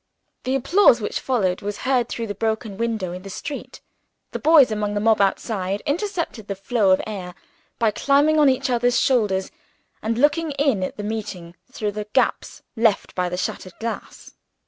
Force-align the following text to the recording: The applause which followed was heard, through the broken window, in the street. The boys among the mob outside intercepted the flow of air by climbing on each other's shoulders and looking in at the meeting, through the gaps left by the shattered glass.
The 0.45 0.55
applause 0.55 0.99
which 0.99 1.19
followed 1.19 1.61
was 1.61 1.77
heard, 1.85 2.09
through 2.09 2.25
the 2.25 2.33
broken 2.33 2.75
window, 2.75 3.11
in 3.11 3.21
the 3.21 3.29
street. 3.29 3.81
The 4.31 4.39
boys 4.39 4.71
among 4.71 4.95
the 4.95 4.99
mob 4.99 5.21
outside 5.21 5.83
intercepted 5.85 6.47
the 6.47 6.55
flow 6.55 6.89
of 6.89 6.99
air 7.05 7.35
by 7.77 7.91
climbing 7.91 8.39
on 8.39 8.49
each 8.49 8.71
other's 8.71 8.99
shoulders 8.99 9.51
and 10.01 10.17
looking 10.17 10.53
in 10.53 10.81
at 10.81 10.97
the 10.97 11.03
meeting, 11.03 11.55
through 11.71 11.91
the 11.91 12.07
gaps 12.13 12.63
left 12.75 13.13
by 13.13 13.29
the 13.29 13.37
shattered 13.37 13.73
glass. 13.79 14.33